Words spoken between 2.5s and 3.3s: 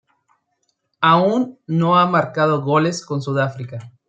goles con